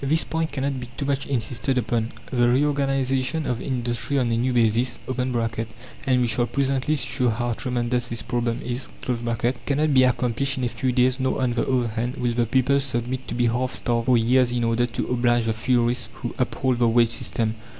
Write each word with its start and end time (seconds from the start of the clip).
This 0.03 0.23
point 0.23 0.51
cannot 0.51 0.79
be 0.79 0.89
too 0.97 1.05
much 1.05 1.27
insisted 1.27 1.77
upon; 1.77 2.11
the 2.31 2.49
reorganization 2.49 3.45
of 3.45 3.61
industry 3.61 4.17
on 4.17 4.31
a 4.31 4.35
new 4.35 4.51
basis 4.51 4.97
(and 5.15 6.19
we 6.21 6.25
shall 6.25 6.47
presently 6.47 6.95
show 6.95 7.29
how 7.29 7.53
tremendous 7.53 8.07
this 8.07 8.23
problem 8.23 8.61
is) 8.63 8.87
cannot 9.67 9.93
be 9.93 10.01
accomplished 10.03 10.57
in 10.57 10.63
a 10.63 10.69
few 10.69 10.91
days; 10.91 11.19
nor, 11.19 11.39
on 11.39 11.53
the 11.53 11.69
other 11.71 11.89
hand, 11.89 12.15
will 12.15 12.33
the 12.33 12.47
people 12.47 12.79
submit 12.79 13.27
to 13.27 13.35
be 13.35 13.45
half 13.45 13.73
starved 13.73 14.07
for 14.07 14.17
years 14.17 14.51
in 14.51 14.63
order 14.63 14.87
to 14.87 15.05
oblige 15.07 15.45
the 15.45 15.53
theorists 15.53 16.09
who 16.15 16.33
uphold 16.39 16.79
the 16.79 16.87
wage 16.87 17.09
system. 17.09 17.53